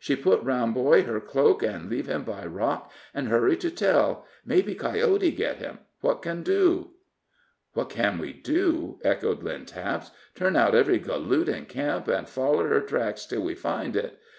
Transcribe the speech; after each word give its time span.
She 0.00 0.16
put 0.16 0.42
round 0.42 0.72
boy 0.72 1.02
her 1.02 1.20
cloak, 1.20 1.62
an' 1.62 1.90
leave 1.90 2.06
him 2.06 2.24
by 2.24 2.46
rock, 2.46 2.90
an' 3.12 3.26
hurry 3.26 3.54
to 3.58 3.70
tell. 3.70 4.24
Maybe 4.42 4.74
coyote 4.74 5.30
get 5.30 5.56
him. 5.58 5.80
What 6.00 6.22
can 6.22 6.42
do?" 6.42 6.92
"What 7.74 7.90
can 7.90 8.16
we 8.18 8.32
do?" 8.32 8.98
echoed 9.04 9.42
Lynn 9.42 9.66
Taps; 9.66 10.10
"turn 10.34 10.56
out 10.56 10.74
every 10.74 10.98
galoot 10.98 11.50
in 11.50 11.66
camp, 11.66 12.08
and 12.08 12.26
foller 12.26 12.68
her 12.68 12.80
tracks 12.80 13.26
till 13.26 13.42
we 13.42 13.54
find 13.54 13.94
it. 13.94 14.18